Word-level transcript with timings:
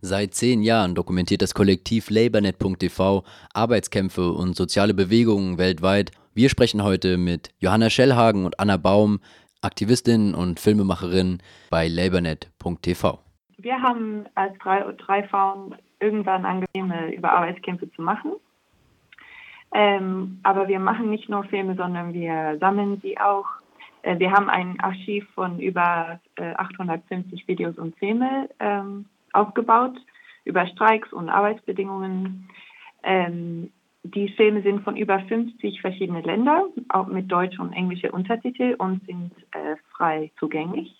Seit 0.00 0.34
zehn 0.34 0.62
Jahren 0.62 0.94
dokumentiert 0.94 1.42
das 1.42 1.54
Kollektiv 1.54 2.10
LabourNet.tv 2.10 3.24
Arbeitskämpfe 3.54 4.32
und 4.32 4.54
soziale 4.54 4.94
Bewegungen 4.94 5.58
weltweit. 5.58 6.10
Wir 6.34 6.50
sprechen 6.50 6.82
heute 6.82 7.16
mit 7.16 7.50
Johanna 7.58 7.88
Schellhagen 7.88 8.44
und 8.44 8.60
Anna 8.60 8.76
Baum, 8.76 9.20
Aktivistinnen 9.62 10.34
und 10.34 10.60
Filmemacherinnen 10.60 11.42
bei 11.70 11.88
LabourNet.tv. 11.88 13.18
Wir 13.56 13.80
haben 13.80 14.26
als 14.34 14.56
drei, 14.58 14.84
drei 14.98 15.22
Frauen 15.28 15.74
irgendwann 15.98 16.44
angefangen, 16.44 17.12
über 17.12 17.32
Arbeitskämpfe 17.32 17.90
zu 17.92 18.02
machen. 18.02 18.32
Ähm, 19.72 20.40
aber 20.42 20.68
wir 20.68 20.78
machen 20.78 21.10
nicht 21.10 21.28
nur 21.28 21.44
Filme, 21.44 21.74
sondern 21.74 22.12
wir 22.12 22.58
sammeln 22.60 23.00
sie 23.02 23.18
auch. 23.18 23.46
Äh, 24.02 24.18
wir 24.18 24.30
haben 24.30 24.48
ein 24.48 24.78
Archiv 24.80 25.26
von 25.34 25.58
über 25.58 26.20
äh, 26.36 26.52
850 26.54 27.48
Videos 27.48 27.76
und 27.76 27.96
Filme 27.96 28.48
ähm, 28.60 29.06
aufgebaut 29.32 29.96
über 30.44 30.66
Streiks 30.66 31.12
und 31.12 31.28
Arbeitsbedingungen. 31.28 32.48
Ähm, 33.02 33.70
die 34.04 34.28
Filme 34.30 34.62
sind 34.62 34.84
von 34.84 34.96
über 34.96 35.18
50 35.20 35.80
verschiedenen 35.80 36.22
Ländern, 36.22 36.66
auch 36.88 37.06
mit 37.06 37.30
deutsch 37.30 37.58
und 37.58 37.72
englische 37.72 38.12
Untertitel 38.12 38.74
und 38.78 39.04
sind 39.06 39.32
äh, 39.52 39.76
frei 39.96 40.30
zugänglich. 40.38 40.94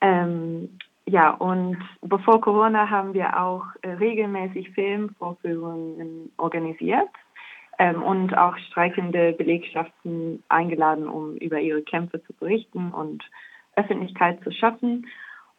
Ähm, 0.00 0.78
ja, 1.06 1.30
und 1.30 1.78
bevor 2.02 2.40
Corona 2.40 2.88
haben 2.88 3.14
wir 3.14 3.40
auch 3.40 3.64
äh, 3.82 3.90
regelmäßig 3.90 4.70
Filmvorführungen 4.70 6.32
organisiert 6.36 7.08
ähm, 7.78 8.02
und 8.02 8.36
auch 8.36 8.56
streikende 8.68 9.32
Belegschaften 9.32 10.42
eingeladen, 10.48 11.08
um 11.08 11.36
über 11.36 11.60
ihre 11.60 11.82
Kämpfe 11.82 12.22
zu 12.24 12.32
berichten 12.34 12.92
und 12.92 13.24
Öffentlichkeit 13.76 14.42
zu 14.44 14.52
schaffen. 14.52 15.06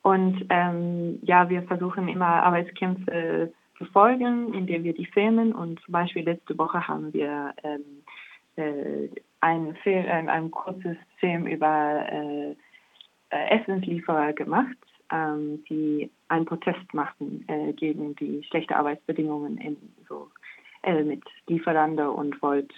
Und 0.02 0.46
ähm, 0.50 1.20
ja, 1.22 1.50
wir 1.50 1.64
versuchen 1.64 2.08
immer 2.08 2.26
Arbeitskämpfe 2.26 3.54
zu 3.78 3.86
folgen, 3.86 4.54
indem 4.54 4.84
wir 4.84 4.94
die 4.94 5.06
filmen. 5.06 5.54
Und 5.54 5.80
zum 5.82 5.92
Beispiel 5.92 6.24
letzte 6.24 6.58
Woche 6.58 6.88
haben 6.88 7.14
wir 7.14 7.54
ähm, 7.64 8.04
äh, 8.56 9.10
einen, 9.42 9.76
Film, 9.78 10.06
äh, 10.06 10.28
ein 10.28 10.52
kurzes 10.52 10.98
Film 11.20 11.46
über 11.46 12.06
äh, 12.12 12.56
äh, 13.32 13.60
Essenslieferer 13.60 14.34
gemacht, 14.34 14.78
ähm, 15.12 15.64
die 15.70 16.12
einen 16.28 16.46
Protest 16.46 16.94
machten 16.94 17.46
äh, 17.48 17.74
gegen 17.74 18.16
die 18.16 18.44
schlechten 18.44 18.74
Arbeitsbedingungen 18.74 19.58
in 19.58 19.78
so 20.08 20.30
äh, 20.84 21.04
mit 21.04 21.24
Lieferando 21.48 22.12
und 22.12 22.42
Volt 22.42 22.74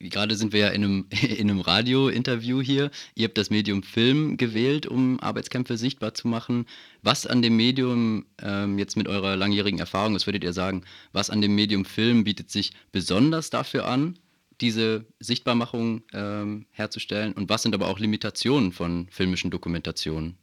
Gerade 0.00 0.36
sind 0.36 0.52
wir 0.52 0.60
ja 0.60 0.68
in 0.68 0.84
einem, 0.84 1.06
in 1.38 1.50
einem 1.50 1.60
Radio-Interview 1.60 2.60
hier. 2.60 2.90
Ihr 3.14 3.26
habt 3.26 3.38
das 3.38 3.50
Medium 3.50 3.82
Film 3.82 4.36
gewählt, 4.36 4.86
um 4.86 5.18
Arbeitskämpfe 5.20 5.76
sichtbar 5.76 6.14
zu 6.14 6.28
machen. 6.28 6.66
Was 7.02 7.26
an 7.26 7.42
dem 7.42 7.56
Medium, 7.56 8.26
ähm, 8.42 8.78
jetzt 8.78 8.96
mit 8.96 9.08
eurer 9.08 9.36
langjährigen 9.36 9.80
Erfahrung, 9.80 10.14
was 10.14 10.26
würdet 10.26 10.44
ihr 10.44 10.52
sagen, 10.52 10.82
was 11.12 11.30
an 11.30 11.40
dem 11.40 11.54
Medium 11.54 11.84
Film 11.84 12.24
bietet 12.24 12.50
sich 12.50 12.72
besonders 12.92 13.50
dafür 13.50 13.86
an, 13.86 14.18
diese 14.60 15.04
Sichtbarmachung 15.18 16.02
ähm, 16.14 16.66
herzustellen? 16.70 17.32
Und 17.32 17.50
was 17.50 17.62
sind 17.62 17.74
aber 17.74 17.88
auch 17.88 17.98
Limitationen 17.98 18.70
von 18.70 19.08
filmischen 19.10 19.50
Dokumentationen? 19.50 20.38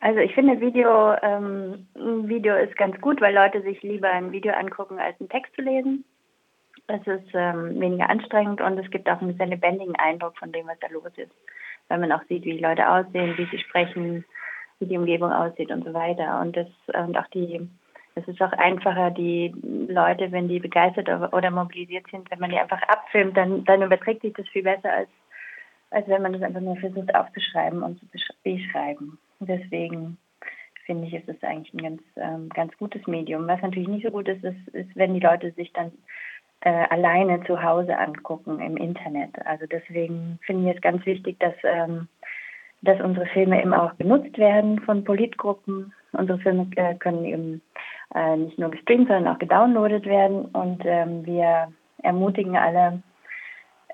Also 0.00 0.18
ich 0.18 0.34
finde 0.34 0.60
Video, 0.60 1.14
ähm, 1.22 1.86
Video 2.28 2.56
ist 2.56 2.76
ganz 2.76 3.00
gut, 3.00 3.20
weil 3.20 3.34
Leute 3.34 3.62
sich 3.62 3.82
lieber 3.82 4.10
ein 4.10 4.30
Video 4.30 4.52
angucken, 4.52 4.98
als 4.98 5.18
einen 5.20 5.28
Text 5.28 5.54
zu 5.54 5.62
lesen. 5.62 6.04
Es 6.86 7.06
ist 7.06 7.28
ähm, 7.34 7.80
weniger 7.80 8.08
anstrengend 8.08 8.60
und 8.60 8.78
es 8.78 8.90
gibt 8.90 9.08
auch 9.08 9.20
einen 9.20 9.36
sehr 9.36 9.46
lebendigen 9.46 9.96
Eindruck 9.96 10.36
von 10.38 10.52
dem, 10.52 10.66
was 10.66 10.78
da 10.80 10.88
los 10.88 11.12
ist. 11.16 11.32
Weil 11.88 11.98
man 11.98 12.12
auch 12.12 12.22
sieht, 12.28 12.44
wie 12.44 12.56
die 12.56 12.62
Leute 12.62 12.88
aussehen, 12.88 13.36
wie 13.36 13.46
sie 13.46 13.58
sprechen, 13.58 14.24
wie 14.78 14.86
die 14.86 14.98
Umgebung 14.98 15.32
aussieht 15.32 15.70
und 15.70 15.84
so 15.84 15.94
weiter. 15.94 16.40
Und 16.40 16.56
das 16.56 16.68
und 16.94 17.16
auch 17.16 17.26
die 17.28 17.68
es 18.16 18.26
ist 18.26 18.40
auch 18.40 18.52
einfacher, 18.52 19.10
die 19.10 19.54
Leute, 19.88 20.32
wenn 20.32 20.48
die 20.48 20.58
begeistert 20.58 21.08
oder 21.08 21.50
mobilisiert 21.50 22.06
sind, 22.10 22.30
wenn 22.30 22.38
man 22.38 22.48
die 22.48 22.58
einfach 22.58 22.80
abfilmt, 22.88 23.36
dann, 23.36 23.62
dann 23.66 23.82
überträgt 23.82 24.22
sich 24.22 24.32
das 24.32 24.48
viel 24.48 24.62
besser, 24.62 24.90
als, 24.90 25.10
als 25.90 26.08
wenn 26.08 26.22
man 26.22 26.32
das 26.32 26.40
einfach 26.40 26.62
nur 26.62 26.76
versucht 26.76 27.14
aufzuschreiben 27.14 27.82
und 27.82 28.00
zu 28.00 28.06
beschreiben. 28.42 29.18
Deswegen 29.38 30.16
finde 30.86 31.08
ich, 31.08 31.12
ist 31.12 31.28
es 31.28 31.42
eigentlich 31.42 31.74
ein 31.74 31.82
ganz, 31.82 32.02
ähm, 32.16 32.48
ganz 32.48 32.74
gutes 32.78 33.06
Medium. 33.06 33.46
Was 33.46 33.60
natürlich 33.60 33.88
nicht 33.88 34.06
so 34.06 34.10
gut 34.10 34.28
ist, 34.28 34.42
ist, 34.42 34.68
ist 34.68 34.96
wenn 34.96 35.12
die 35.12 35.20
Leute 35.20 35.52
sich 35.52 35.70
dann 35.74 35.92
äh, 36.60 36.84
alleine 36.90 37.42
zu 37.44 37.62
Hause 37.62 37.98
angucken 37.98 38.60
im 38.60 38.76
Internet. 38.76 39.34
Also 39.46 39.66
deswegen 39.66 40.38
finde 40.42 40.70
ich 40.70 40.76
es 40.76 40.82
ganz 40.82 41.04
wichtig, 41.06 41.38
dass, 41.38 41.54
ähm, 41.62 42.08
dass 42.82 43.00
unsere 43.00 43.26
Filme 43.26 43.60
eben 43.60 43.74
auch 43.74 43.94
benutzt 43.94 44.36
werden 44.38 44.80
von 44.80 45.04
Politgruppen. 45.04 45.92
Unsere 46.12 46.38
Filme 46.38 46.66
äh, 46.76 46.94
können 46.94 47.24
eben 47.24 47.62
äh, 48.14 48.36
nicht 48.36 48.58
nur 48.58 48.70
gestreamt, 48.70 49.08
sondern 49.08 49.34
auch 49.34 49.38
gedownloadet 49.38 50.06
werden. 50.06 50.46
Und 50.46 50.82
ähm, 50.84 51.24
wir 51.26 51.68
ermutigen 52.02 52.56
alle, 52.56 53.02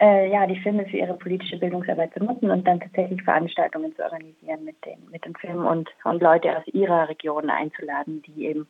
äh, 0.00 0.30
ja, 0.30 0.46
die 0.46 0.60
Filme 0.60 0.86
für 0.86 0.96
ihre 0.96 1.14
politische 1.14 1.58
Bildungsarbeit 1.58 2.12
zu 2.14 2.24
nutzen 2.24 2.50
und 2.50 2.66
dann 2.66 2.80
tatsächlich 2.80 3.22
Veranstaltungen 3.22 3.94
zu 3.94 4.02
organisieren 4.02 4.64
mit 4.64 4.84
den, 4.84 4.98
mit 5.10 5.24
den 5.24 5.34
Filmen 5.36 5.66
und, 5.66 5.90
und 6.04 6.22
Leute 6.22 6.56
aus 6.56 6.66
ihrer 6.68 7.08
Region 7.08 7.50
einzuladen, 7.50 8.22
die 8.22 8.46
eben 8.46 8.66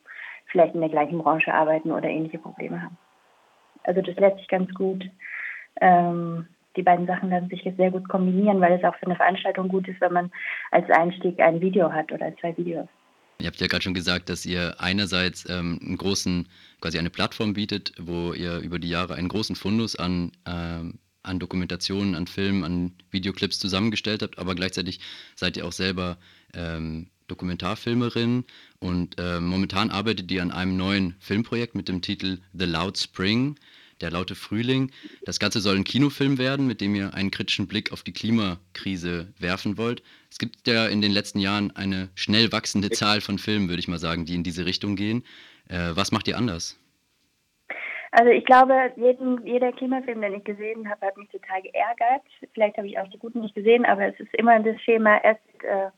vielleicht 0.47 0.75
in 0.75 0.81
der 0.81 0.91
gleichen 0.91 1.19
Branche 1.19 1.53
arbeiten 1.53 1.93
oder 1.93 2.09
ähnliche 2.09 2.39
Probleme 2.39 2.83
haben. 2.83 2.99
Also 3.85 4.01
das 4.01 4.17
lässt 4.17 4.39
sich 4.39 4.49
ganz 4.49 4.73
gut, 4.75 5.05
ähm, 5.81 6.47
die 6.77 6.83
beiden 6.83 7.07
Sachen 7.07 7.31
lassen 7.31 7.49
sich 7.49 7.63
jetzt 7.63 7.77
sehr 7.77 7.91
gut 7.91 8.09
kombinieren, 8.09 8.61
weil 8.61 8.73
es 8.73 8.85
auch 8.85 8.97
für 8.97 9.07
eine 9.07 9.17
Veranstaltung 9.17 9.69
gut 9.69 9.89
ist, 9.89 10.01
wenn 10.01 10.13
man 10.13 10.33
als 10.71 10.89
Einstieg 10.91 11.39
ein 11.41 11.61
Video 11.61 11.93
hat 11.93 12.11
oder 12.13 12.35
zwei 12.39 12.57
Videos. 12.57 12.89
Ihr 13.41 13.49
habt 13.49 13.61
ja 13.61 13.67
gerade 13.67 13.83
schon 13.83 13.95
gesagt, 13.95 14.29
dass 14.29 14.47
ihr 14.47 14.77
einerseits 14.79 15.49
ähm, 15.51 15.81
einen 15.85 15.97
großen, 15.97 16.49
quasi 16.81 16.99
eine 16.99 17.11
Plattform 17.11 17.55
bietet, 17.55 17.93
wo 17.99 18.33
ihr 18.33 18.59
über 18.59 18.79
die 18.79 18.89
Jahre 18.89 19.15
einen 19.15 19.29
großen 19.29 19.57
Fundus 19.57 19.97
an, 19.97 20.31
ähm, 20.47 20.99
an 21.25 21.39
Dokumentationen, 21.41 22.15
an 22.15 22.27
Filmen, 22.27 22.65
an 22.65 22.93
Videoclips 23.11 23.59
zusammengestellt 23.59 24.23
habt, 24.23 24.39
aber 24.39 24.55
gleichzeitig 24.55 25.01
seid 25.35 25.57
ihr 25.57 25.67
auch 25.67 25.73
selber 25.73 26.19
ähm, 26.55 27.09
Dokumentarfilmerin 27.29 28.45
und 28.79 29.19
äh, 29.19 29.41
momentan 29.41 29.91
arbeitet 29.91 30.31
ihr 30.31 30.43
an 30.43 30.51
einem 30.51 30.77
neuen 30.77 31.15
Filmprojekt 31.21 31.75
mit 31.75 31.89
dem 31.89 32.03
Titel 32.03 32.39
The 32.53 32.67
Loud 32.67 32.99
Spring 32.99 33.57
der 34.03 34.11
laute 34.11 34.35
Frühling. 34.35 34.91
Das 35.25 35.39
Ganze 35.39 35.61
soll 35.61 35.77
ein 35.77 35.85
Kinofilm 35.85 36.39
werden, 36.39 36.67
mit 36.67 36.81
dem 36.81 36.95
ihr 36.95 37.15
einen 37.15 37.31
kritischen 37.31 37.67
Blick 37.67 37.93
auf 37.93 38.03
die 38.03 38.13
Klimakrise 38.13 39.33
werfen 39.39 39.79
wollt. 39.79 40.03
Es 40.31 40.39
gibt 40.39 40.67
ja 40.67 40.87
in 40.87 41.01
den 41.01 41.13
letzten 41.13 41.39
Jahren 41.39 41.75
eine 41.77 42.09
schnell 42.15 42.53
wachsende 42.53 42.91
Zahl 42.91 43.21
von 43.21 43.39
Filmen, 43.39 43.69
würde 43.69 43.81
ich 43.81 43.89
mal 43.89 43.99
sagen, 43.99 44.27
die 44.27 44.35
in 44.35 44.43
diese 44.43 44.67
Richtung 44.67 44.97
gehen. 44.97 45.25
Äh, 45.69 45.93
was 45.95 46.13
macht 46.13 46.29
ihr 46.29 46.37
anders? 46.37 46.79
Also 48.11 48.31
ich 48.31 48.45
glaube, 48.45 48.93
jeden, 48.97 49.47
jeder 49.47 49.73
Klimafilm, 49.73 50.21
den 50.21 50.35
ich 50.35 50.45
gesehen 50.45 50.89
habe, 50.91 51.07
hat 51.07 51.17
mich 51.17 51.31
total 51.31 51.63
geärgert. 51.63 52.23
Vielleicht 52.53 52.77
habe 52.77 52.87
ich 52.87 52.99
auch 52.99 53.09
die 53.09 53.19
guten 53.19 53.41
nicht 53.41 53.55
gesehen, 53.55 53.87
aber 53.87 54.07
es 54.07 54.21
ist 54.21 54.35
immer 54.35 54.61
das 54.61 54.79
Schema, 54.83 55.17
erst 55.23 55.41
äh, 55.63 55.89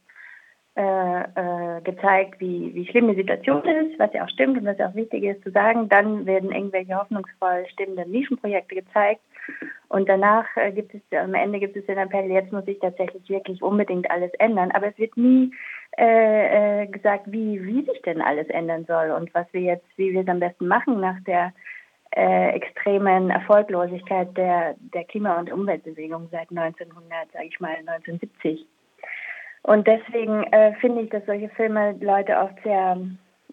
äh, 0.77 1.21
äh, 1.21 1.81
gezeigt, 1.83 2.41
wie, 2.41 2.75
wie 2.75 2.87
schlimm 2.87 3.09
die 3.09 3.17
Situation 3.17 3.65
ist, 3.65 3.99
was 3.99 4.13
ja 4.13 4.25
auch 4.25 4.29
stimmt 4.29 4.59
und 4.59 4.65
was 4.65 4.79
ja 4.79 4.89
auch 4.89 4.95
wichtig 4.95 5.23
ist 5.23 5.43
zu 5.45 5.51
sagen. 5.51 5.89
Dann 5.89 6.27
werden 6.27 6.53
irgendwelche 6.53 6.97
hoffnungsvoll 6.97 7.67
stimmenden 7.73 8.11
Nischenprojekte 8.11 8.75
gezeigt 8.75 9.21
und 9.89 10.09
danach 10.09 10.47
äh, 10.57 10.73
gibt 10.73 10.93
es, 10.95 11.01
am 11.17 11.35
Ende 11.35 11.61
gibt 11.61 11.77
es 11.77 11.87
den 11.87 11.99
Appell, 11.99 12.31
jetzt 12.31 12.53
muss 12.53 12.65
sich 12.65 12.79
tatsächlich 12.81 13.29
wirklich 13.29 13.63
unbedingt 13.63 14.11
alles 14.11 14.33
ändern. 14.41 14.73
Aber 14.73 14.89
es 14.89 14.99
wird 14.99 15.17
nie 15.17 15.53
äh, 15.97 16.83
äh, 16.83 16.87
gesagt, 16.87 17.31
wie, 17.31 17.65
wie 17.65 17.85
sich 17.85 18.03
denn 18.03 18.21
alles 18.21 18.49
ändern 18.49 18.85
soll 18.87 19.13
und 19.13 19.33
was 19.35 19.47
wir 19.53 19.61
jetzt, 19.61 19.87
wie 19.97 20.13
wir 20.13 20.23
es 20.23 20.29
am 20.29 20.41
besten 20.41 20.67
machen 20.67 21.01
nach 21.01 21.21
der 21.25 21.53
äh, 22.17 22.51
extremen 22.51 23.31
Erfolglosigkeit 23.31 24.37
der, 24.37 24.75
der 24.79 25.05
Klima- 25.05 25.39
und 25.39 25.53
Umweltbewegung 25.53 26.29
seit 26.33 26.51
1900, 26.51 27.31
sage 27.33 27.47
ich 27.47 27.61
mal 27.61 27.77
1970. 27.77 28.67
Und 29.65 29.87
deswegen 29.87 30.43
äh, 30.53 30.75
finde 30.75 31.03
ich, 31.03 31.11
dass 31.11 31.25
solche 31.25 31.49
Filme 31.51 31.93
Leute 32.01 32.37
oft 32.37 32.61
sehr 32.63 32.99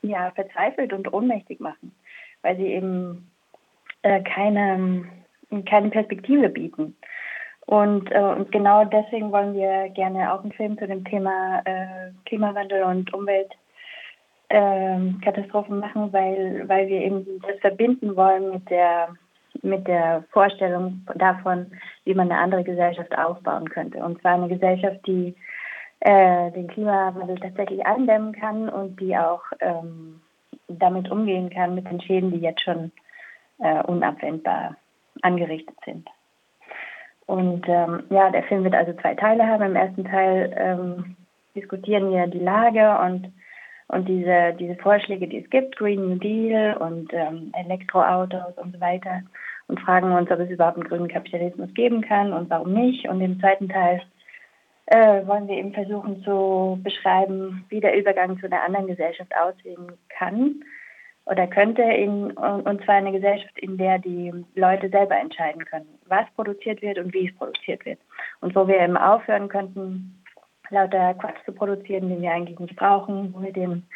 ja, 0.01 0.31
verzweifelt 0.31 0.91
und 0.91 1.13
ohnmächtig 1.13 1.61
machen, 1.61 1.95
weil 2.41 2.57
sie 2.57 2.67
eben 2.67 3.31
äh, 4.01 4.21
keine, 4.21 5.05
keine 5.69 5.89
Perspektive 5.89 6.49
bieten. 6.49 6.97
Und, 7.65 8.11
äh, 8.11 8.19
und 8.19 8.51
genau 8.51 8.83
deswegen 8.83 9.31
wollen 9.31 9.53
wir 9.53 9.87
gerne 9.89 10.33
auch 10.33 10.41
einen 10.41 10.51
Film 10.51 10.77
zu 10.77 10.85
dem 10.85 11.05
Thema 11.05 11.61
äh, 11.63 12.11
Klimawandel 12.25 12.83
und 12.83 13.13
Umweltkatastrophen 13.13 15.79
machen, 15.79 16.11
weil, 16.11 16.67
weil 16.67 16.89
wir 16.89 16.99
eben 16.99 17.25
das 17.47 17.57
verbinden 17.61 18.17
wollen 18.17 18.51
mit 18.51 18.69
der 18.69 19.15
mit 19.63 19.87
der 19.87 20.23
Vorstellung 20.31 21.05
davon, 21.15 21.71
wie 22.05 22.15
man 22.15 22.31
eine 22.31 22.41
andere 22.41 22.63
Gesellschaft 22.63 23.15
aufbauen 23.17 23.69
könnte. 23.69 23.99
Und 23.99 24.19
zwar 24.21 24.33
eine 24.33 24.47
Gesellschaft, 24.47 25.05
die 25.05 25.35
äh, 26.01 26.51
den 26.51 26.67
Klimawandel 26.67 27.37
tatsächlich 27.39 27.85
eindämmen 27.85 28.33
kann 28.33 28.69
und 28.69 28.99
die 28.99 29.15
auch 29.15 29.43
ähm, 29.59 30.21
damit 30.67 31.09
umgehen 31.11 31.49
kann 31.49 31.75
mit 31.75 31.89
den 31.89 32.01
Schäden, 32.01 32.31
die 32.31 32.39
jetzt 32.39 32.61
schon 32.61 32.91
äh, 33.59 33.83
unabwendbar 33.83 34.75
angerichtet 35.21 35.75
sind. 35.85 36.07
Und 37.27 37.67
ähm, 37.67 38.03
ja, 38.09 38.29
der 38.29 38.43
Film 38.43 38.63
wird 38.63 38.73
also 38.73 38.93
zwei 38.93 39.15
Teile 39.15 39.45
haben. 39.45 39.63
Im 39.63 39.75
ersten 39.75 40.03
Teil 40.03 40.53
ähm, 40.57 41.15
diskutieren 41.55 42.11
wir 42.11 42.27
die 42.27 42.39
Lage 42.39 42.97
und, 43.05 43.31
und 43.87 44.09
diese, 44.09 44.53
diese 44.59 44.75
Vorschläge, 44.77 45.27
die 45.27 45.43
es 45.43 45.49
gibt, 45.49 45.77
Green 45.77 46.01
New 46.01 46.15
Deal 46.15 46.77
und 46.77 47.13
ähm, 47.13 47.51
Elektroautos 47.53 48.57
und 48.57 48.73
so 48.73 48.81
weiter, 48.81 49.21
und 49.67 49.79
fragen 49.79 50.11
uns, 50.11 50.29
ob 50.31 50.39
es 50.39 50.49
überhaupt 50.49 50.77
einen 50.77 50.87
grünen 50.87 51.07
Kapitalismus 51.07 51.73
geben 51.73 52.01
kann 52.01 52.33
und 52.33 52.49
warum 52.49 52.73
nicht. 52.73 53.07
Und 53.07 53.21
im 53.21 53.39
zweiten 53.39 53.69
Teil 53.69 54.01
äh, 54.91 55.25
wollen 55.25 55.47
wir 55.47 55.55
eben 55.55 55.73
versuchen 55.73 56.21
zu 56.23 56.77
beschreiben, 56.83 57.63
wie 57.69 57.79
der 57.79 57.97
Übergang 57.97 58.37
zu 58.39 58.47
einer 58.47 58.61
anderen 58.61 58.87
Gesellschaft 58.87 59.31
aussehen 59.37 59.93
kann 60.09 60.63
oder 61.25 61.47
könnte, 61.47 61.81
in, 61.81 62.31
und 62.31 62.83
zwar 62.83 62.95
eine 62.95 63.13
Gesellschaft, 63.13 63.57
in 63.59 63.77
der 63.77 63.99
die 63.99 64.33
Leute 64.55 64.89
selber 64.89 65.17
entscheiden 65.17 65.63
können, 65.63 65.87
was 66.07 66.25
produziert 66.35 66.81
wird 66.81 66.97
und 66.97 67.13
wie 67.13 67.29
es 67.29 67.35
produziert 67.37 67.85
wird. 67.85 67.99
Und 68.41 68.53
wo 68.53 68.67
wir 68.67 68.81
eben 68.81 68.97
aufhören 68.97 69.47
könnten, 69.47 70.21
lauter 70.71 71.13
Quatsch 71.13 71.39
zu 71.45 71.53
produzieren, 71.53 72.09
den 72.09 72.21
wir 72.21 72.31
eigentlich 72.31 72.59
nicht 72.59 72.75
brauchen, 72.75 73.33
wo 73.33 73.41
wir 73.41 73.53
den 73.53 73.87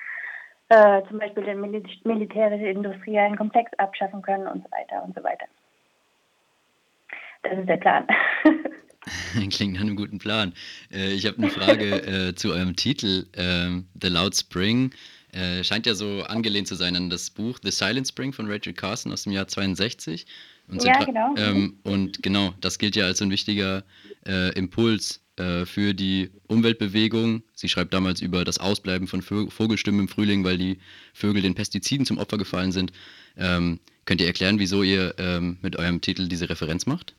äh, 0.69 1.01
zum 1.09 1.19
Beispiel 1.19 1.43
den 1.43 1.59
Mil 1.59 1.83
militärischen 2.05 2.67
industriellen 2.67 3.35
Komplex 3.35 3.69
abschaffen 3.79 4.21
können 4.21 4.47
und 4.47 4.63
so 4.63 4.71
weiter 4.71 5.03
und 5.03 5.13
so 5.13 5.21
weiter. 5.23 5.45
Das 7.43 7.59
ist 7.59 7.67
der 7.67 7.77
Plan. 7.77 8.07
Klingt 9.49 9.73
nach 9.73 9.81
einem 9.81 9.95
guten 9.95 10.19
Plan. 10.19 10.53
Äh, 10.91 11.13
ich 11.13 11.25
habe 11.25 11.37
eine 11.37 11.49
Frage 11.49 12.03
äh, 12.29 12.35
zu 12.35 12.51
eurem 12.51 12.75
Titel, 12.75 13.25
äh, 13.33 13.81
The 14.01 14.07
Loud 14.07 14.35
Spring. 14.35 14.91
Äh, 15.31 15.63
scheint 15.63 15.85
ja 15.85 15.95
so 15.95 16.23
angelehnt 16.23 16.67
zu 16.67 16.75
sein 16.75 16.95
an 16.95 17.09
das 17.09 17.29
Buch 17.29 17.59
The 17.61 17.71
Silent 17.71 18.07
Spring 18.07 18.31
von 18.31 18.49
Rachel 18.49 18.73
Carson 18.73 19.11
aus 19.11 19.23
dem 19.23 19.33
Jahr 19.33 19.47
62. 19.47 20.25
Und 20.67 20.83
ja, 20.83 21.03
genau. 21.03 21.35
Ähm, 21.37 21.77
und 21.83 22.23
genau, 22.23 22.53
das 22.61 22.79
gilt 22.79 22.95
ja 22.95 23.05
als 23.05 23.21
ein 23.21 23.29
wichtiger 23.29 23.83
äh, 24.25 24.57
Impuls 24.57 25.21
äh, 25.35 25.65
für 25.65 25.93
die 25.93 26.31
Umweltbewegung. 26.47 27.43
Sie 27.53 27.69
schreibt 27.69 27.93
damals 27.93 28.21
über 28.21 28.45
das 28.45 28.57
Ausbleiben 28.57 29.07
von 29.07 29.21
Vogelstimmen 29.21 30.01
im 30.01 30.07
Frühling, 30.07 30.43
weil 30.43 30.57
die 30.57 30.79
Vögel 31.13 31.41
den 31.41 31.53
Pestiziden 31.53 32.05
zum 32.05 32.17
Opfer 32.17 32.37
gefallen 32.37 32.71
sind. 32.71 32.91
Ähm, 33.37 33.79
könnt 34.05 34.21
ihr 34.21 34.27
erklären, 34.27 34.59
wieso 34.59 34.81
ihr 34.81 35.13
ähm, 35.17 35.57
mit 35.61 35.75
eurem 35.75 36.01
Titel 36.01 36.27
diese 36.27 36.49
Referenz 36.49 36.85
macht? 36.85 37.13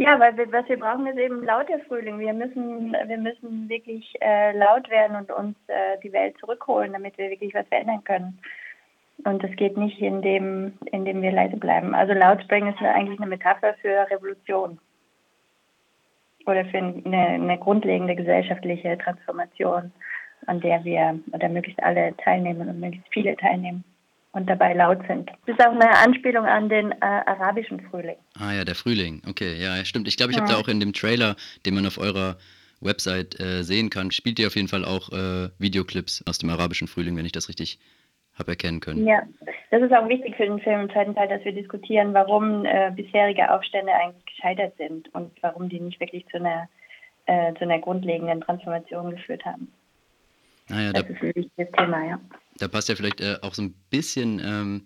Ja, 0.00 0.18
weil 0.20 0.36
wir, 0.36 0.50
was 0.52 0.68
wir 0.68 0.78
brauchen, 0.78 1.08
ist 1.08 1.18
eben 1.18 1.44
lauter 1.44 1.80
Frühling. 1.88 2.20
Wir 2.20 2.32
müssen, 2.32 2.92
wir 2.92 3.18
müssen 3.18 3.68
wirklich 3.68 4.14
äh, 4.20 4.56
laut 4.56 4.88
werden 4.90 5.16
und 5.16 5.30
uns 5.32 5.56
äh, 5.66 5.98
die 6.04 6.12
Welt 6.12 6.38
zurückholen, 6.38 6.92
damit 6.92 7.18
wir 7.18 7.30
wirklich 7.30 7.52
was 7.52 7.66
verändern 7.66 8.04
können. 8.04 8.38
Und 9.24 9.42
das 9.42 9.50
geht 9.56 9.76
nicht, 9.76 10.00
indem, 10.00 10.74
indem 10.92 11.20
wir 11.20 11.32
leise 11.32 11.56
bleiben. 11.56 11.96
Also 11.96 12.12
laut 12.12 12.40
springen 12.44 12.72
ist 12.72 12.80
eigentlich 12.80 13.18
eine 13.18 13.28
Metapher 13.28 13.74
für 13.82 14.08
Revolution 14.08 14.78
oder 16.46 16.64
für 16.66 16.78
eine, 16.78 16.94
eine 17.04 17.58
grundlegende 17.58 18.14
gesellschaftliche 18.14 18.96
Transformation, 18.98 19.90
an 20.46 20.60
der 20.60 20.84
wir 20.84 21.18
oder 21.32 21.48
möglichst 21.48 21.82
alle 21.82 22.16
teilnehmen 22.18 22.68
und 22.68 22.78
möglichst 22.78 23.12
viele 23.12 23.36
teilnehmen 23.36 23.82
und 24.38 24.46
dabei 24.46 24.72
laut 24.72 24.98
sind. 25.06 25.28
Das 25.46 25.58
ist 25.58 25.66
auch 25.66 25.72
eine 25.72 25.90
Anspielung 25.90 26.46
an 26.46 26.68
den 26.68 26.92
äh, 26.92 26.96
arabischen 27.00 27.80
Frühling. 27.90 28.16
Ah 28.38 28.52
ja, 28.52 28.64
der 28.64 28.74
Frühling. 28.74 29.20
Okay, 29.28 29.60
ja, 29.60 29.84
stimmt. 29.84 30.08
Ich 30.08 30.16
glaube, 30.16 30.32
ich 30.32 30.38
ja. 30.38 30.42
habe 30.42 30.52
da 30.52 30.58
auch 30.58 30.68
in 30.68 30.80
dem 30.80 30.92
Trailer, 30.92 31.36
den 31.66 31.74
man 31.74 31.86
auf 31.86 31.98
eurer 31.98 32.36
Website 32.80 33.38
äh, 33.40 33.62
sehen 33.62 33.90
kann, 33.90 34.12
spielt 34.12 34.38
ihr 34.38 34.46
auf 34.46 34.54
jeden 34.54 34.68
Fall 34.68 34.84
auch 34.84 35.10
äh, 35.10 35.50
Videoclips 35.58 36.24
aus 36.28 36.38
dem 36.38 36.50
arabischen 36.50 36.86
Frühling, 36.86 37.16
wenn 37.16 37.26
ich 37.26 37.32
das 37.32 37.48
richtig 37.48 37.78
habe 38.38 38.52
erkennen 38.52 38.78
können. 38.78 39.04
Ja, 39.04 39.22
das 39.72 39.82
ist 39.82 39.92
auch 39.92 40.08
wichtig 40.08 40.36
für 40.36 40.46
den 40.46 40.60
Film 40.60 40.82
im 40.82 40.90
zweiten 40.90 41.14
Teil, 41.16 41.28
dass 41.28 41.44
wir 41.44 41.52
diskutieren, 41.52 42.14
warum 42.14 42.64
äh, 42.64 42.92
bisherige 42.94 43.52
Aufstände 43.52 43.92
eigentlich 43.92 44.24
gescheitert 44.26 44.76
sind 44.76 45.12
und 45.12 45.32
warum 45.42 45.68
die 45.68 45.80
nicht 45.80 45.98
wirklich 45.98 46.24
zu 46.28 46.36
einer, 46.36 46.68
äh, 47.26 47.52
zu 47.54 47.62
einer 47.62 47.80
grundlegenden 47.80 48.40
Transformation 48.40 49.10
geführt 49.10 49.44
haben. 49.44 49.72
Naja, 50.68 50.92
das 50.92 51.02
da, 51.02 51.08
ist 51.08 51.22
ein 51.22 51.34
wichtiges 51.34 51.72
Thema, 51.72 52.06
ja. 52.06 52.20
Da 52.58 52.68
passt 52.68 52.88
ja 52.88 52.96
vielleicht 52.96 53.20
äh, 53.20 53.38
auch 53.42 53.54
so 53.54 53.62
ein 53.62 53.74
bisschen 53.90 54.40
ähm, 54.44 54.82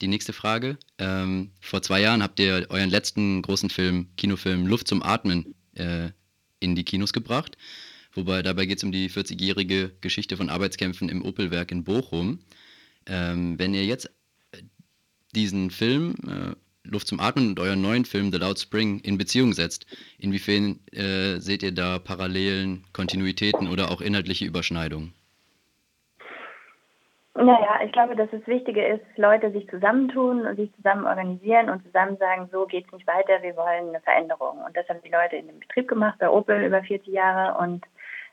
die 0.00 0.08
nächste 0.08 0.32
Frage. 0.32 0.78
Ähm, 0.98 1.50
vor 1.60 1.82
zwei 1.82 2.00
Jahren 2.00 2.22
habt 2.22 2.38
ihr 2.40 2.66
euren 2.68 2.90
letzten 2.90 3.42
großen 3.42 3.70
Film, 3.70 4.08
Kinofilm 4.16 4.66
Luft 4.66 4.88
zum 4.88 5.02
Atmen, 5.02 5.54
äh, 5.74 6.10
in 6.60 6.74
die 6.74 6.84
Kinos 6.84 7.12
gebracht. 7.12 7.56
Wobei 8.12 8.42
dabei 8.42 8.66
geht 8.66 8.78
es 8.78 8.84
um 8.84 8.92
die 8.92 9.10
40-jährige 9.10 9.92
Geschichte 10.00 10.36
von 10.36 10.48
Arbeitskämpfen 10.48 11.08
im 11.08 11.24
Opelwerk 11.24 11.70
in 11.72 11.84
Bochum. 11.84 12.40
Ähm, 13.06 13.58
wenn 13.58 13.74
ihr 13.74 13.84
jetzt 13.84 14.06
äh, 14.52 14.62
diesen 15.34 15.70
Film 15.70 16.14
äh, 16.26 16.54
Luft 16.88 17.08
zum 17.08 17.20
Atmen 17.20 17.48
und 17.48 17.60
euren 17.60 17.80
neuen 17.80 18.04
Film 18.04 18.30
The 18.30 18.38
Loud 18.38 18.58
Spring 18.58 19.00
in 19.00 19.18
Beziehung 19.18 19.52
setzt, 19.52 19.86
inwiefern 20.18 20.80
äh, 20.92 21.40
seht 21.40 21.62
ihr 21.62 21.72
da 21.72 21.98
Parallelen, 21.98 22.84
Kontinuitäten 22.92 23.68
oder 23.68 23.90
auch 23.90 24.00
inhaltliche 24.00 24.44
Überschneidungen? 24.44 25.12
Naja, 27.44 27.80
ich 27.84 27.92
glaube, 27.92 28.16
dass 28.16 28.30
das 28.30 28.46
Wichtige 28.46 28.84
ist, 28.86 29.04
Leute 29.16 29.50
sich 29.50 29.68
zusammentun 29.68 30.46
und 30.46 30.56
sich 30.56 30.72
zusammen 30.76 31.06
organisieren 31.06 31.68
und 31.68 31.84
zusammen 31.84 32.16
sagen, 32.16 32.48
so 32.50 32.64
geht 32.64 32.86
es 32.86 32.92
nicht 32.92 33.06
weiter, 33.06 33.42
wir 33.42 33.54
wollen 33.56 33.90
eine 33.90 34.00
Veränderung. 34.00 34.58
Und 34.64 34.74
das 34.76 34.88
haben 34.88 35.02
die 35.04 35.10
Leute 35.10 35.36
in 35.36 35.48
dem 35.48 35.60
Betrieb 35.60 35.88
gemacht, 35.88 36.18
bei 36.18 36.30
Opel 36.30 36.64
über 36.64 36.82
40 36.82 37.06
Jahre 37.12 37.58
und 37.58 37.84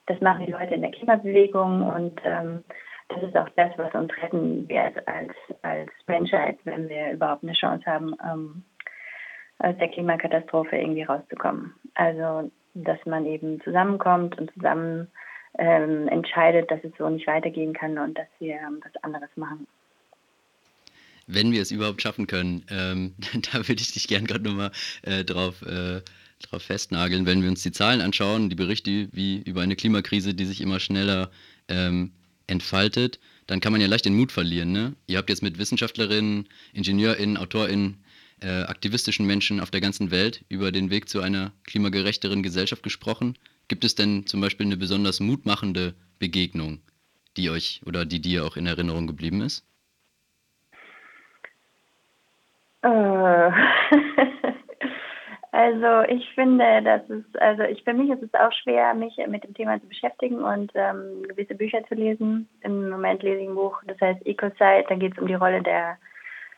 das 0.05 0.19
machen 0.21 0.45
die 0.45 0.51
Leute 0.51 0.75
in 0.75 0.81
der 0.81 0.91
Klimabewegung 0.91 1.89
und 1.89 2.21
ähm, 2.23 2.63
das 3.09 3.23
ist 3.23 3.35
auch 3.35 3.49
das, 3.55 3.71
was 3.77 3.93
uns 3.93 4.11
retten 4.21 4.67
wird 4.69 5.07
als, 5.07 5.33
als 5.61 5.91
Menschheit, 6.07 6.57
wenn 6.63 6.87
wir 6.87 7.11
überhaupt 7.11 7.43
eine 7.43 7.53
Chance 7.53 7.85
haben, 7.85 8.15
ähm, 8.23 8.63
aus 9.59 9.75
der 9.77 9.89
Klimakatastrophe 9.89 10.77
irgendwie 10.77 11.03
rauszukommen. 11.03 11.75
Also, 11.95 12.49
dass 12.73 13.05
man 13.05 13.25
eben 13.25 13.59
zusammenkommt 13.61 14.39
und 14.39 14.51
zusammen 14.53 15.11
ähm, 15.57 16.07
entscheidet, 16.07 16.69
dass 16.71 16.83
es 16.83 16.91
so 16.97 17.09
nicht 17.09 17.27
weitergehen 17.27 17.73
kann 17.73 17.97
und 17.97 18.17
dass 18.17 18.27
wir 18.39 18.55
ähm, 18.55 18.81
was 18.83 19.03
anderes 19.03 19.29
machen. 19.35 19.67
Wenn 21.27 21.51
wir 21.51 21.61
es 21.61 21.71
überhaupt 21.71 22.01
schaffen 22.01 22.27
können, 22.27 22.65
ähm, 22.69 23.15
da 23.51 23.67
würde 23.67 23.81
ich 23.81 23.93
dich 23.93 24.07
gerne 24.07 24.27
gerade 24.27 24.43
nochmal 24.43 24.71
äh, 25.03 25.23
drauf, 25.23 25.61
äh, 25.61 26.01
drauf 26.41 26.63
festnageln. 26.63 27.25
Wenn 27.25 27.41
wir 27.41 27.49
uns 27.49 27.63
die 27.63 27.71
Zahlen 27.71 28.01
anschauen, 28.01 28.49
die 28.49 28.55
Berichte 28.55 29.09
wie 29.11 29.41
über 29.41 29.61
eine 29.61 29.75
Klimakrise, 29.75 30.33
die 30.33 30.45
sich 30.45 30.61
immer 30.61 30.79
schneller 30.79 31.31
ähm, 31.67 32.11
entfaltet, 32.47 33.19
dann 33.47 33.59
kann 33.59 33.71
man 33.71 33.81
ja 33.81 33.87
leicht 33.87 34.05
den 34.05 34.15
Mut 34.15 34.31
verlieren. 34.31 34.71
Ne? 34.71 34.93
Ihr 35.07 35.17
habt 35.17 35.29
jetzt 35.29 35.43
mit 35.43 35.57
Wissenschaftlerinnen, 35.57 36.47
IngenieurInnen, 36.73 37.37
AutorInnen, 37.37 38.03
äh, 38.41 38.63
aktivistischen 38.63 39.25
Menschen 39.25 39.59
auf 39.59 39.71
der 39.71 39.81
ganzen 39.81 40.11
Welt 40.11 40.43
über 40.49 40.71
den 40.71 40.89
Weg 40.89 41.09
zu 41.09 41.21
einer 41.21 41.51
klimagerechteren 41.65 42.43
Gesellschaft 42.43 42.83
gesprochen. 42.83 43.37
Gibt 43.71 43.85
es 43.85 43.95
denn 43.95 44.27
zum 44.27 44.41
Beispiel 44.41 44.65
eine 44.65 44.75
besonders 44.75 45.21
mutmachende 45.21 45.93
Begegnung, 46.19 46.81
die 47.37 47.49
euch 47.49 47.79
oder 47.85 48.03
die 48.03 48.19
dir 48.19 48.43
auch 48.43 48.57
in 48.57 48.67
Erinnerung 48.67 49.07
geblieben 49.07 49.39
ist? 49.39 49.65
Äh. 52.81 53.51
Also 55.53 56.09
ich 56.09 56.27
finde, 56.33 56.81
dass 56.81 57.01
es, 57.09 57.23
also 57.35 57.63
ich 57.63 57.83
für 57.83 57.93
mich 57.93 58.09
ist 58.09 58.23
es 58.23 58.33
auch 58.33 58.53
schwer, 58.53 58.93
mich 58.93 59.17
mit 59.27 59.43
dem 59.43 59.53
Thema 59.53 59.81
zu 59.81 59.87
beschäftigen 59.87 60.41
und 60.41 60.71
ähm, 60.75 61.23
gewisse 61.27 61.55
Bücher 61.55 61.83
zu 61.89 61.95
lesen. 61.95 62.47
Im 62.61 62.89
Moment 62.89 63.21
lese 63.21 63.41
ich 63.41 63.49
ein 63.49 63.55
Buch, 63.55 63.81
das 63.85 63.99
heißt 63.99 64.25
Ecocide, 64.25 64.85
da 64.87 64.95
geht 64.95 65.11
es 65.11 65.19
um 65.19 65.27
die 65.27 65.33
Rolle 65.33 65.61
der 65.61 65.97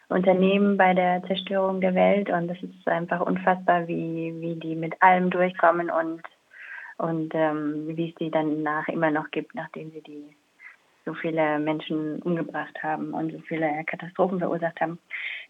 Unternehmen 0.09 0.77
bei 0.77 0.93
der 0.93 1.23
Zerstörung 1.23 1.81
der 1.81 1.95
Welt 1.95 2.29
und 2.29 2.51
es 2.51 2.61
ist 2.61 2.87
einfach 2.87 3.21
unfassbar, 3.21 3.87
wie, 3.87 4.31
wie 4.39 4.55
die 4.55 4.75
mit 4.75 5.01
allem 5.01 5.31
durchkommen 5.31 5.89
und, 5.89 6.21
und 6.97 7.33
ähm, 7.35 7.95
wie 7.95 8.09
es 8.09 8.15
die 8.15 8.31
dann 8.31 8.63
nach 8.63 8.87
immer 8.87 9.11
noch 9.11 9.31
gibt, 9.31 9.55
nachdem 9.55 9.91
sie 9.91 10.01
die 10.01 10.35
so 11.05 11.13
viele 11.13 11.59
Menschen 11.59 12.21
umgebracht 12.21 12.81
haben 12.81 13.13
und 13.13 13.31
so 13.31 13.39
viele 13.39 13.69
Katastrophen 13.85 14.39
verursacht 14.39 14.79
haben. 14.79 14.99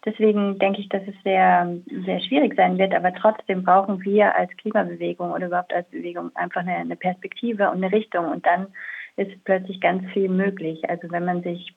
Deswegen 0.03 0.57
denke 0.57 0.81
ich, 0.81 0.89
dass 0.89 1.03
es 1.07 1.15
sehr, 1.23 1.77
sehr 2.05 2.19
schwierig 2.21 2.55
sein 2.55 2.77
wird, 2.77 2.93
aber 2.93 3.13
trotzdem 3.13 3.63
brauchen 3.63 4.03
wir 4.03 4.35
als 4.35 4.55
Klimabewegung 4.57 5.31
oder 5.31 5.47
überhaupt 5.47 5.73
als 5.73 5.87
Bewegung 5.89 6.31
einfach 6.35 6.61
eine, 6.61 6.75
eine 6.75 6.95
Perspektive 6.95 7.69
und 7.69 7.83
eine 7.83 7.91
Richtung 7.91 8.31
und 8.31 8.45
dann 8.45 8.67
ist 9.15 9.31
plötzlich 9.43 9.79
ganz 9.79 10.03
viel 10.11 10.29
möglich. 10.29 10.89
Also 10.89 11.11
wenn 11.11 11.25
man 11.25 11.43
sich 11.43 11.73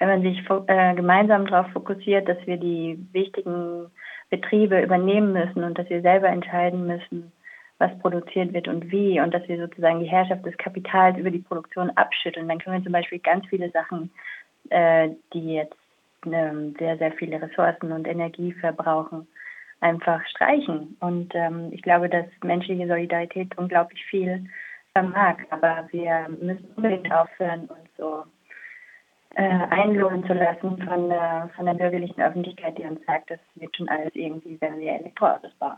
wenn 0.00 0.08
man 0.08 0.22
sich 0.22 0.38
äh, 0.68 0.94
gemeinsam 0.94 1.46
darauf 1.46 1.72
fokussiert, 1.72 2.28
dass 2.28 2.38
wir 2.46 2.56
die 2.56 3.04
wichtigen 3.12 3.90
Betriebe 4.30 4.80
übernehmen 4.80 5.32
müssen 5.32 5.64
und 5.64 5.76
dass 5.76 5.90
wir 5.90 6.02
selber 6.02 6.28
entscheiden 6.28 6.86
müssen, 6.86 7.32
was 7.78 7.96
produziert 8.00 8.52
wird 8.52 8.68
und 8.68 8.90
wie 8.90 9.20
und 9.20 9.32
dass 9.32 9.46
wir 9.48 9.58
sozusagen 9.58 10.00
die 10.00 10.10
Herrschaft 10.10 10.44
des 10.44 10.56
Kapitals 10.56 11.16
über 11.16 11.30
die 11.30 11.38
Produktion 11.38 11.90
abschütteln. 11.90 12.48
Dann 12.48 12.58
können 12.58 12.76
wir 12.76 12.84
zum 12.84 12.92
Beispiel 12.92 13.20
ganz 13.20 13.46
viele 13.46 13.70
Sachen, 13.70 14.10
äh, 14.70 15.10
die 15.32 15.54
jetzt 15.54 15.76
äh, 16.26 16.72
sehr, 16.78 16.98
sehr 16.98 17.12
viele 17.12 17.40
Ressourcen 17.40 17.92
und 17.92 18.08
Energie 18.08 18.52
verbrauchen, 18.52 19.28
einfach 19.80 20.24
streichen. 20.26 20.96
Und 21.00 21.34
ähm, 21.34 21.68
ich 21.72 21.82
glaube, 21.82 22.08
dass 22.08 22.26
menschliche 22.42 22.88
Solidarität 22.88 23.56
unglaublich 23.56 24.04
viel 24.06 24.44
vermag. 24.92 25.36
Aber 25.50 25.88
wir 25.92 26.28
müssen 26.40 26.68
unbedingt 26.76 27.12
aufhören, 27.12 27.68
uns 27.68 27.88
so 27.96 28.24
äh, 29.36 29.42
einlohnen 29.42 30.26
zu 30.26 30.32
lassen 30.32 30.82
von 30.82 31.08
der, 31.08 31.50
von 31.54 31.66
der 31.66 31.74
bürgerlichen 31.74 32.20
Öffentlichkeit, 32.20 32.76
die 32.76 32.82
uns 32.82 33.04
sagt, 33.06 33.30
das 33.30 33.38
wird 33.54 33.76
schon 33.76 33.88
alles 33.88 34.14
irgendwie, 34.14 34.60
wenn 34.60 34.80
wir 34.80 34.94
Elektroautos 34.94 35.52
bauen. 35.60 35.76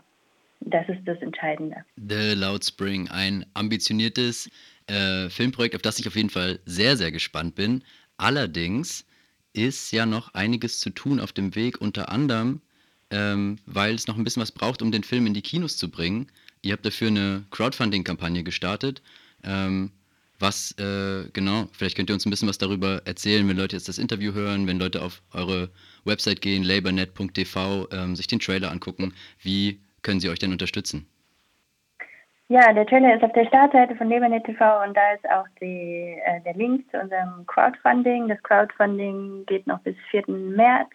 Das 0.61 0.87
ist 0.89 1.01
das 1.05 1.19
Entscheidende. 1.21 1.77
The 1.95 2.33
Loud 2.35 2.63
Spring, 2.63 3.07
ein 3.09 3.45
ambitioniertes 3.53 4.49
äh, 4.87 5.29
Filmprojekt, 5.29 5.75
auf 5.75 5.81
das 5.81 5.99
ich 5.99 6.07
auf 6.07 6.15
jeden 6.15 6.29
Fall 6.29 6.59
sehr, 6.65 6.97
sehr 6.97 7.11
gespannt 7.11 7.55
bin. 7.55 7.83
Allerdings 8.17 9.05
ist 9.53 9.91
ja 9.91 10.05
noch 10.05 10.33
einiges 10.33 10.79
zu 10.79 10.91
tun 10.91 11.19
auf 11.19 11.33
dem 11.33 11.55
Weg, 11.55 11.81
unter 11.81 12.09
anderem, 12.09 12.61
ähm, 13.09 13.57
weil 13.65 13.95
es 13.95 14.07
noch 14.07 14.17
ein 14.17 14.23
bisschen 14.23 14.41
was 14.41 14.51
braucht, 14.51 14.81
um 14.81 14.91
den 14.91 15.03
Film 15.03 15.25
in 15.25 15.33
die 15.33 15.41
Kinos 15.41 15.77
zu 15.77 15.89
bringen. 15.89 16.27
Ihr 16.61 16.73
habt 16.73 16.85
dafür 16.85 17.07
eine 17.07 17.43
Crowdfunding-Kampagne 17.51 18.43
gestartet. 18.43 19.01
Ähm, 19.43 19.91
was 20.39 20.71
äh, 20.79 21.25
genau, 21.33 21.69
vielleicht 21.71 21.95
könnt 21.95 22.09
ihr 22.09 22.15
uns 22.15 22.25
ein 22.25 22.31
bisschen 22.31 22.47
was 22.47 22.57
darüber 22.57 23.01
erzählen, 23.05 23.47
wenn 23.47 23.57
Leute 23.57 23.75
jetzt 23.75 23.87
das 23.87 23.99
Interview 23.99 24.33
hören, 24.33 24.65
wenn 24.65 24.79
Leute 24.79 25.01
auf 25.03 25.21
eure 25.33 25.69
Website 26.03 26.41
gehen, 26.41 26.63
labornet.tv, 26.63 27.87
ähm, 27.91 28.15
sich 28.15 28.25
den 28.27 28.39
Trailer 28.39 28.71
angucken. 28.71 29.13
Wie 29.41 29.79
können 30.03 30.19
sie 30.19 30.29
euch 30.29 30.39
denn 30.39 30.51
unterstützen? 30.51 31.07
Ja, 32.47 32.73
der 32.73 32.85
Trailer 32.85 33.15
ist 33.15 33.23
auf 33.23 33.31
der 33.31 33.45
Startseite 33.45 33.95
von 33.95 34.09
Labornet 34.09 34.43
TV 34.43 34.83
und 34.83 34.95
da 34.95 35.13
ist 35.13 35.25
auch 35.29 35.47
die, 35.61 36.17
äh, 36.25 36.41
der 36.41 36.53
Link 36.53 36.89
zu 36.91 36.99
unserem 36.99 37.45
Crowdfunding. 37.47 38.27
Das 38.27 38.43
Crowdfunding 38.43 39.45
geht 39.45 39.65
noch 39.67 39.79
bis 39.79 39.95
4. 40.09 40.23
März 40.27 40.89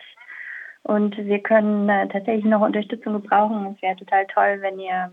und 0.82 1.16
wir 1.16 1.38
können 1.38 1.88
äh, 1.88 2.08
tatsächlich 2.08 2.44
noch 2.44 2.60
Unterstützung 2.60 3.14
gebrauchen. 3.14 3.74
Es 3.74 3.80
wäre 3.80 3.96
total 3.96 4.26
toll, 4.26 4.58
wenn 4.60 4.78
ihr 4.78 5.10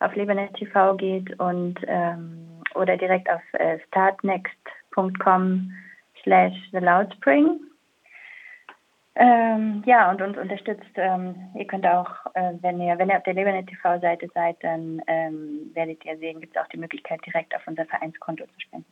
auf 0.00 0.14
Lebernet 0.16 0.54
TV 0.54 0.96
geht 0.96 1.38
und 1.38 1.78
ähm, 1.86 2.62
oder 2.74 2.96
direkt 2.96 3.28
auf 3.28 3.42
äh, 3.52 3.78
startnext.com 3.88 5.70
slash 6.22 6.54
the 6.72 6.78
Loudspring. 6.78 7.60
Ähm, 9.16 9.84
ja, 9.86 10.10
und 10.10 10.20
uns 10.20 10.36
unterstützt. 10.36 10.90
Ähm, 10.96 11.36
ihr 11.56 11.66
könnt 11.66 11.86
auch, 11.86 12.08
äh, 12.34 12.52
wenn 12.62 12.80
ihr, 12.80 12.98
wenn 12.98 13.08
ihr 13.08 13.16
auf 13.16 13.22
der 13.22 13.34
Lebernet 13.34 13.68
TV-Seite 13.68 14.28
seid, 14.34 14.56
dann 14.62 15.00
ähm, 15.06 15.70
werdet 15.74 16.04
ihr 16.04 16.18
sehen, 16.18 16.40
gibt 16.40 16.56
es 16.56 16.62
auch 16.62 16.68
die 16.68 16.78
Möglichkeit, 16.78 17.24
direkt 17.24 17.54
auf 17.54 17.62
unser 17.66 17.84
Vereinskonto 17.86 18.44
zu 18.44 18.60
spenden. 18.60 18.86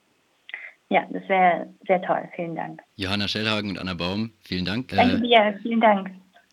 Ja, 0.90 1.04
das 1.10 1.28
wäre 1.28 1.68
sehr 1.86 2.02
toll. 2.02 2.28
Vielen 2.36 2.54
Dank. 2.54 2.82
Johanna 2.96 3.26
Schellhagen 3.26 3.70
und 3.70 3.78
Anna 3.78 3.94
Baum, 3.94 4.30
vielen 4.44 4.64
Dank. 4.64 4.88
Danke 4.88 5.16
äh, 5.16 5.20
dir, 5.20 5.58
vielen 5.62 5.80
Dank. 5.80 6.10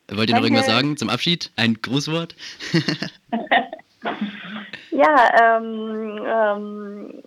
Wollt 0.07 0.29
ihr 0.29 0.33
Danke. 0.33 0.33
noch 0.33 0.43
irgendwas 0.43 0.65
sagen 0.65 0.97
zum 0.97 1.09
Abschied? 1.09 1.51
Ein 1.55 1.75
Grußwort? 1.75 2.35
ja, 4.91 5.57
ähm, 5.57 6.25
ähm, 6.25 7.23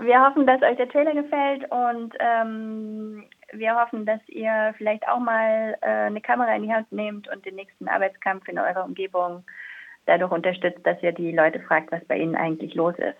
wir 0.00 0.20
hoffen, 0.20 0.46
dass 0.46 0.62
euch 0.62 0.76
der 0.76 0.88
Trailer 0.88 1.14
gefällt 1.14 1.70
und 1.70 2.14
ähm, 2.18 3.24
wir 3.52 3.76
hoffen, 3.76 4.06
dass 4.06 4.20
ihr 4.28 4.74
vielleicht 4.76 5.06
auch 5.08 5.20
mal 5.20 5.76
äh, 5.80 5.86
eine 5.86 6.20
Kamera 6.20 6.54
in 6.56 6.64
die 6.64 6.72
Hand 6.72 6.90
nehmt 6.90 7.28
und 7.28 7.44
den 7.44 7.54
nächsten 7.54 7.88
Arbeitskampf 7.88 8.48
in 8.48 8.58
eurer 8.58 8.84
Umgebung 8.84 9.44
dadurch 10.06 10.32
unterstützt, 10.32 10.84
dass 10.84 11.02
ihr 11.02 11.12
die 11.12 11.32
Leute 11.32 11.60
fragt, 11.60 11.92
was 11.92 12.04
bei 12.06 12.16
ihnen 12.18 12.34
eigentlich 12.34 12.74
los 12.74 12.94
ist. 12.98 13.18